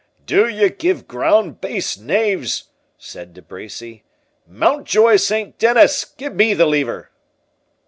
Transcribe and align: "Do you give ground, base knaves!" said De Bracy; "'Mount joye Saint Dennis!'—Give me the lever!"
"Do 0.25 0.47
you 0.47 0.69
give 0.71 1.07
ground, 1.07 1.61
base 1.61 1.95
knaves!" 1.95 2.69
said 2.97 3.35
De 3.35 3.41
Bracy; 3.43 4.01
"'Mount 4.47 4.87
joye 4.87 5.15
Saint 5.15 5.59
Dennis!'—Give 5.59 6.33
me 6.33 6.55
the 6.55 6.65
lever!" 6.65 7.11